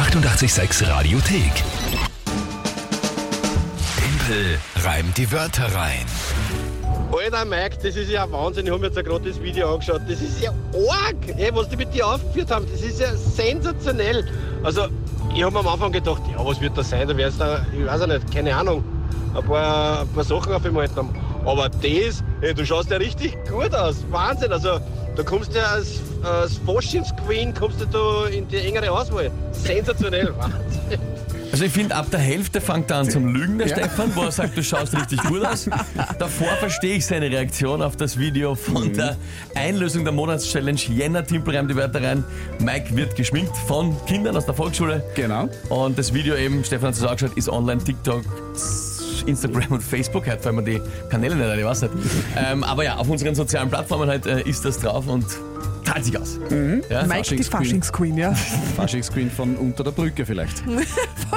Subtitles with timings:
[0.00, 1.52] 886 Radiothek.
[3.98, 6.06] Tempel reimt die Wörter rein.
[7.12, 8.64] Alter Mike, das ist ja Wahnsinn.
[8.64, 10.00] Ich habe mir jetzt gerade das Video angeschaut.
[10.08, 10.52] Das ist ja
[10.88, 12.64] arg, ey, was die mit dir aufgeführt haben.
[12.72, 14.26] Das ist ja sensationell.
[14.62, 14.86] Also,
[15.34, 17.06] ich habe am Anfang gedacht, ja, was wird das sein?
[17.06, 18.82] Da wäre es da, ich weiß auch nicht, keine Ahnung,
[19.34, 21.14] ein paar, ein paar Sachen auf dem Alten haben.
[21.44, 23.96] Aber das, ey, du schaust ja richtig gut aus.
[24.10, 24.50] Wahnsinn.
[24.50, 24.80] Also,
[25.14, 29.30] da kommst du ja als, als Faschingsqueen kommst du da in die engere Auswahl.
[29.52, 31.00] Sensationell, Wahnsinn.
[31.52, 34.30] Also ich finde, ab der Hälfte fängt er an zum Lügen, der Stefan, wo er
[34.30, 35.68] sagt, du schaust richtig gut aus.
[36.18, 39.16] Davor verstehe ich seine Reaktion auf das Video von der
[39.56, 42.24] Einlösung der Monatschallenge Jänner Timpel reimt die Wörter rein.
[42.60, 45.02] Mike wird geschminkt von Kindern aus der Volksschule.
[45.16, 45.48] Genau.
[45.68, 48.22] Und das Video eben, Stefan hat es auch geschaut, ist online, TikTok,
[49.26, 50.26] Instagram und Facebook.
[50.26, 50.80] Heute fallen mir die
[51.10, 51.94] Kanäle nicht ich weiß nicht.
[52.36, 55.26] ähm, aber ja, auf unseren sozialen Plattformen halt äh, ist das drauf und
[55.90, 56.38] zahlt sich aus.
[56.88, 57.04] Ja?
[57.06, 58.16] Mike, die Faschingsqueen.
[58.16, 58.32] Ja.
[58.76, 60.62] Faschingsqueen von Unter der Brücke vielleicht.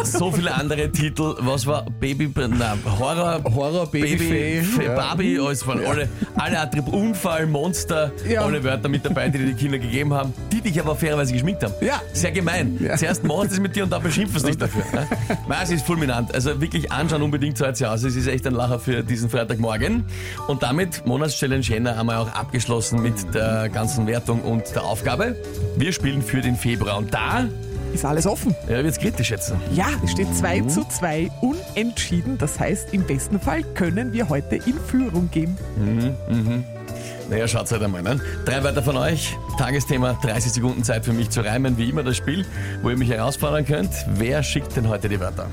[0.03, 1.35] So viele andere Titel.
[1.39, 4.95] Was war Baby, na, Horror, Horror, Babyfee, Baby, ja.
[4.95, 8.42] Barbie, alles waren alle, alle Attribute, Unfall, Monster, Ja.
[8.42, 11.64] alle Wörter mit dabei, die dir die Kinder gegeben haben, die dich aber fairerweise geschminkt
[11.64, 11.73] haben.
[11.80, 12.02] Ja.
[12.11, 12.77] Sehr gemein.
[12.81, 12.97] Ja.
[12.97, 14.83] Zuerst machen sie es mit dir und dann beschimpfen sie dich dafür.
[14.94, 15.08] Ne?
[15.47, 16.33] Nein, es ist fulminant.
[16.33, 18.03] Also wirklich anschauen unbedingt so sie aus.
[18.03, 20.03] Es ist echt ein Lacher für diesen Freitagmorgen.
[20.47, 25.36] Und damit Monatschallenge Jänner haben wir auch abgeschlossen mit der ganzen Wertung und der Aufgabe.
[25.77, 26.97] Wir spielen für den Februar.
[26.97, 27.45] Und da
[27.94, 28.55] Ist alles offen.
[28.67, 29.53] ja, wird es kritisch jetzt.
[29.73, 32.38] Ja, es steht 2 zu 2 unentschieden.
[32.38, 35.58] Das heißt, im besten Fall können wir heute in Führung gehen.
[37.30, 38.21] Naja, schaut's halt einmal an.
[38.45, 39.36] Drei Wörter von euch.
[39.58, 42.45] Tagesthema, 30 Sekunden Zeit für mich zu reimen, wie immer das Spiel,
[42.81, 43.91] wo ihr mich herausfordern könnt.
[44.16, 45.47] Wer schickt denn heute die Wörter?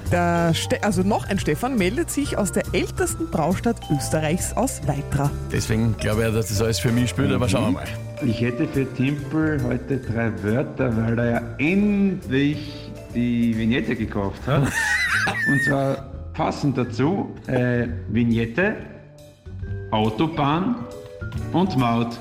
[0.82, 5.30] Also noch ein Stefan meldet sich aus der ältesten Braustadt Österreichs aus Weitra.
[5.52, 7.86] Deswegen glaube ich, dass das alles für mich spielt, aber schauen wir mal.
[8.22, 14.64] Ich hätte für Timpel heute drei Wörter, weil er ja endlich die Vignette gekauft hat.
[15.48, 15.96] Und zwar
[16.34, 18.76] passend dazu äh, Vignette,
[19.90, 20.76] Autobahn
[21.52, 22.18] und Maut.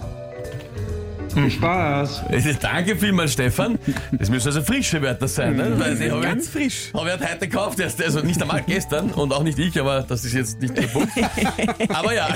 [1.33, 2.23] Viel Spaß!
[2.61, 3.77] Danke vielmals, Stefan.
[4.11, 5.73] Das müssen also frische Wörter sein, ne?
[5.77, 6.93] Weil die habe Ganz ich, frisch.
[6.93, 10.01] habe ich halt heute gekauft, erst, also nicht einmal gestern und auch nicht ich, aber
[10.01, 11.11] das ist jetzt nicht der Punkt.
[11.89, 12.29] Aber ja,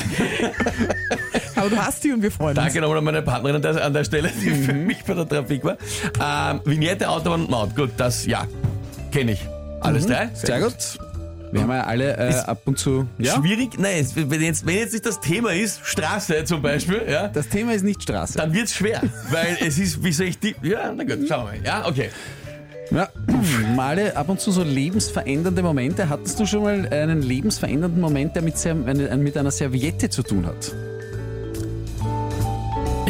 [1.55, 3.93] Aber du hast die und wir freuen danke nochmal an meine Partnerin an der, an
[3.93, 5.77] der Stelle, die für mich bei der Trafik war.
[6.21, 7.75] Ähm, Vignette, Autobahn und Maut.
[7.75, 8.45] Gut, das, ja,
[9.11, 9.47] kenne ich.
[9.81, 10.29] Alles drei?
[10.33, 10.75] Sehr gut.
[11.51, 13.05] Wir haben ja alle äh, ab und zu.
[13.19, 13.35] Ja?
[13.35, 13.77] Schwierig?
[13.77, 17.47] Nein, es- wenn jetzt, wenn jetzt nicht das Thema ist, Straße zum Beispiel, ja, Das
[17.47, 18.37] Thema ist nicht Straße.
[18.39, 19.01] dann wird's schwer.
[19.29, 20.55] Weil es ist, wie soll ich die.
[20.63, 21.63] Ja, na gut, schauen wir mal.
[21.63, 22.09] Ja, okay.
[22.89, 23.07] Ja,
[23.75, 26.09] Male ab und zu so lebensverändernde Momente.
[26.09, 30.47] Hattest du schon mal einen lebensverändernden Moment, der mit, eine- mit einer Serviette zu tun
[30.47, 30.73] hat?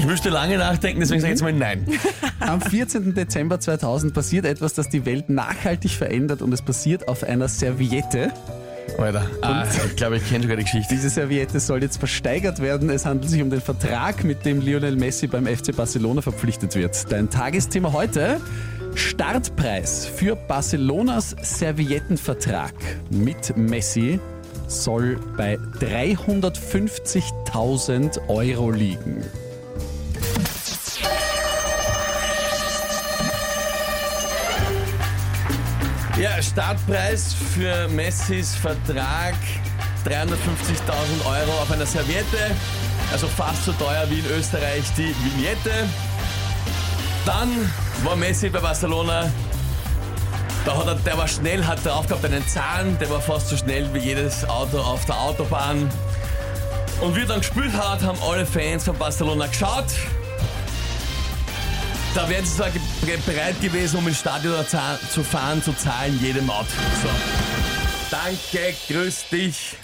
[0.04, 1.88] Ich müsste lange nachdenken, deswegen sage ich jetzt mal nein.
[2.42, 3.14] Am 14.
[3.14, 8.34] Dezember 2000 passiert etwas, das die Welt nachhaltig verändert und es passiert auf einer Serviette.
[8.98, 10.94] Alter, ah, ich glaube, ich kenne sogar die Geschichte.
[10.94, 12.90] Diese Serviette soll jetzt versteigert werden.
[12.90, 17.10] Es handelt sich um den Vertrag, mit dem Lionel Messi beim FC Barcelona verpflichtet wird.
[17.10, 18.42] Dein Tagesthema heute:
[18.96, 22.74] Startpreis für Barcelonas Serviettenvertrag
[23.10, 24.20] mit Messi
[24.68, 29.24] soll bei 350.000 Euro liegen.
[36.20, 39.34] Ja, Startpreis für Messis Vertrag
[40.06, 42.56] 350.000 Euro auf einer Serviette.
[43.12, 45.90] Also fast so teuer wie in Österreich die Vignette.
[47.26, 47.50] Dann
[48.04, 49.32] war Messi bei Barcelona.
[50.66, 53.58] Da hat er, der war schnell, hat drauf gehabt einen Zahn, der war fast so
[53.58, 55.90] schnell wie jedes Auto auf der Autobahn.
[57.02, 59.88] Und wie er dann gespielt hat, haben alle Fans von Barcelona geschaut.
[62.16, 66.42] Da wären sie zwar ge bereit gewesen, um ins Stadion zu fahren, zu zahlen, jede
[66.42, 66.68] Maut.
[67.02, 67.10] So.
[68.12, 69.76] Danke, grüß dich.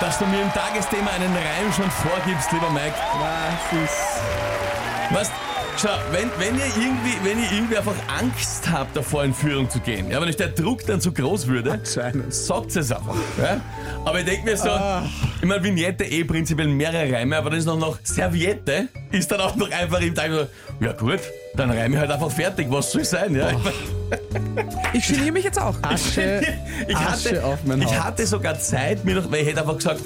[0.00, 2.94] Dass du mir im Tagesthema einen Reim schon vorgibst, lieber Mike.
[3.18, 5.14] Was ist.
[5.14, 5.32] Weißt,
[5.80, 9.80] schau, wenn, wenn, ihr irgendwie, wenn ihr irgendwie einfach Angst habt, davor in Führung zu
[9.80, 13.14] gehen, ja, wenn euch der Druck dann zu groß würde, sagt es einfach.
[13.40, 13.60] Ja?
[14.04, 14.70] Aber ich denke mir so,
[15.40, 19.40] ich meine, Vignette eh prinzipiell mehrere Reime, aber dann ist noch, noch Serviette, ist dann
[19.40, 20.46] auch noch einfach im Tag so,
[20.84, 21.20] ja gut,
[21.56, 23.34] dann reime ich halt einfach fertig, was soll sein?
[23.34, 23.50] Ja?
[23.50, 23.58] Ich
[24.92, 25.74] Ich geniere mich jetzt auch.
[25.82, 26.42] Asche,
[26.88, 28.04] ich, Asche hatte, auf mein ich Haupt.
[28.04, 30.00] hatte sogar Zeit, mir noch, weil ich hätte einfach gesagt,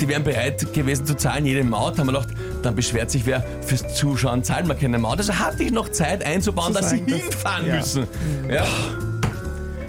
[0.00, 1.98] die wären bereit gewesen zu zahlen, jede Maut.
[1.98, 2.34] Haben wir gedacht,
[2.66, 5.18] dann beschwert sich wer, fürs Zuschauen zahlen wir keine Maut.
[5.18, 7.76] Also hatte ich noch Zeit einzubauen, Zu dass sie hinfahren ja.
[7.76, 8.06] müssen.
[8.50, 8.64] Ja.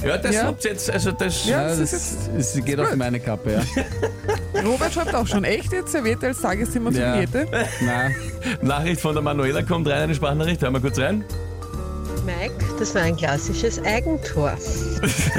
[0.06, 0.44] Ja, das Ja.
[0.44, 1.46] habt jetzt, also das.
[1.46, 1.64] Ja.
[1.64, 4.62] Ja, das das, ist das geht auf meine Kappe, ja.
[4.64, 7.14] Robert schreibt auch schon, echt jetzt Serviette als Tagesthema für Ja.
[7.20, 7.48] Vignette?
[7.82, 8.16] Nein.
[8.62, 11.24] Nachricht von der Manuela kommt rein, eine Sprachnachricht, hören wir kurz rein.
[12.26, 14.54] Mike, das war ein klassisches Eigentor.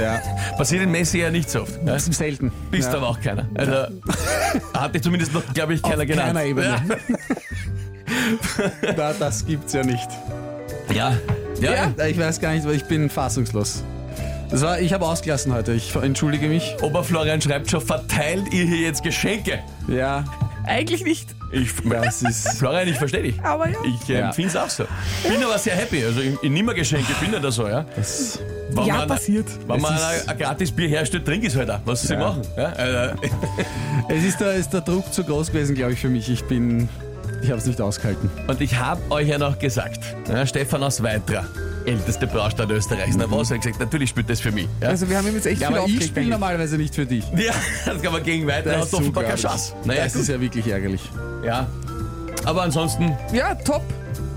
[0.00, 0.20] Ja,
[0.56, 1.74] Passiert in Messi ja nicht so oft.
[1.84, 1.94] Ja?
[1.94, 2.52] das ist selten.
[2.70, 2.96] Bist ja.
[2.98, 3.48] aber auch keiner.
[3.54, 3.72] Also
[4.72, 6.28] hatte zumindest noch, glaube ich, keiner Auf genannt.
[6.28, 6.76] keiner Ebene.
[8.96, 10.08] Na, das gibt's ja nicht.
[10.94, 11.16] Ja.
[11.60, 11.72] Ja.
[11.72, 11.92] ja.
[11.96, 13.82] Ja, ich weiß gar nicht, weil ich bin fassungslos.
[14.50, 15.72] Das war, ich habe ausgelassen heute.
[15.74, 16.74] Ich entschuldige mich.
[16.80, 19.58] Oberflorian schreibt schon, verteilt ihr hier jetzt Geschenke?
[19.88, 20.24] Ja,
[20.66, 22.48] Eigentlich nicht, Ich, das ist.
[22.58, 23.40] Florian, ich verstehe dich.
[23.42, 23.76] aber ja.
[24.02, 24.26] Ich äh, Ja.
[24.26, 24.84] empfinde es auch so.
[25.26, 26.04] Bin aber sehr happy.
[26.04, 27.84] Also ich, ich nehme Geschenke, bin nicht da so, ja.
[27.96, 28.38] Das,
[28.70, 29.46] Wenn Ja, man, passiert.
[29.66, 31.80] Wenn man Es ein, gratis Bier herstellt, trink es halt auch.
[31.86, 32.18] Was sie Ja.
[32.20, 32.42] machen.
[32.56, 32.64] Ja?
[32.74, 33.20] Also,
[34.10, 36.28] es ist der, ist der Druck zu groß gewesen, glaube ich, für mich.
[36.30, 36.88] Ich bin.
[37.42, 38.30] Ich habe es nicht ausgehalten.
[38.46, 41.44] und ich habe euch ja noch gesagt, ja, Stefan aus Weitra,
[41.86, 44.68] älteste Braustadt Österreichs, na was, hat gesagt, natürlich spielt das für mich.
[44.80, 47.06] Ja, Also wir haben ihm jetzt echt Ja, viel aber ich spiele normalerweise nicht für
[47.06, 47.24] dich.
[47.36, 47.52] ja
[47.86, 49.42] das kann man gegen Weitra, du offenbar keine unglaublich.
[49.42, 49.72] Chance.
[49.84, 51.02] Naja, das ist ja wirklich ärgerlich.
[51.44, 51.66] ja.
[52.44, 53.82] Aber ansonsten, Ja, top.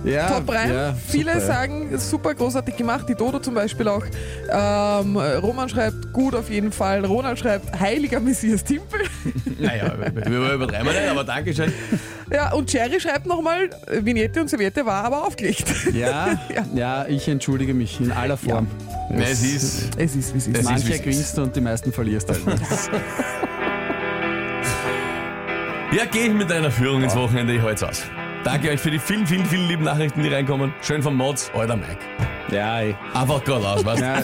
[0.03, 0.73] Ja, top rein.
[0.73, 3.05] ja, Viele super, sagen, super großartig gemacht.
[3.07, 4.03] Die Dodo zum Beispiel auch.
[4.51, 7.05] Ähm, Roman schreibt, gut auf jeden Fall.
[7.05, 9.01] Ronald schreibt, heiliger Messias Timpel.
[9.59, 9.93] naja,
[10.25, 11.71] wir übertreiben nicht, aber Dankeschön.
[12.31, 15.65] ja, und Jerry schreibt nochmal, Vignette und Serviette war aber aufgelegt.
[15.93, 16.39] Ja,
[16.75, 18.67] ja, ich entschuldige mich in aller Form.
[19.09, 20.57] Ja, es ist, Es ist, wie es ist.
[20.57, 21.03] Es ist, wie Manche es ist.
[21.03, 22.39] gewinnst du und die meisten verlierst halt.
[25.95, 28.03] ja, gehe ich mit deiner Führung ins Wochenende, ich halte aus.
[28.43, 30.73] Danke euch für die vielen, vielen, vielen lieben Nachrichten, die reinkommen.
[30.81, 31.99] Schön vom Mods, alter Mike.
[32.51, 32.95] ja, ey.
[33.13, 34.05] Einfach geradeaus, weißt du?
[34.05, 34.21] ja,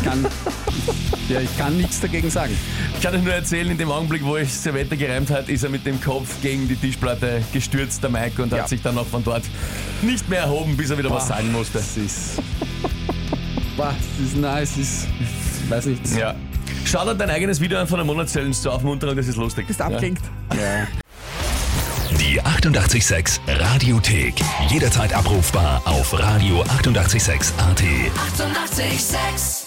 [0.00, 0.26] ich kann,
[1.28, 2.56] ja, ich kann nichts dagegen sagen.
[2.96, 5.70] Ich kann euch nur erzählen, in dem Augenblick, wo ich Servette gereimt hat, ist er
[5.70, 8.58] mit dem Kopf gegen die Tischplatte gestürzt, der Mike, und Ja.
[8.60, 9.44] hat sich dann noch von dort
[10.02, 11.78] nicht mehr erhoben, bis er wieder was sagen musste.
[11.78, 12.42] Das ist.
[13.76, 15.08] Boah, das ist nice, das ist.
[15.64, 16.16] Ich weiß nicht.
[16.16, 16.34] Ja.
[16.84, 19.66] Schau dir dein eigenes Video an von der Monatschallenge zur Aufmunterung, das ist lustig.
[19.66, 20.22] Bist abgelenkt.
[20.56, 20.86] Ja.
[22.18, 24.34] Die 886 Radiothek.
[24.68, 26.70] Jederzeit abrufbar auf radio886.at.
[26.80, 27.52] 886!
[27.58, 29.59] 886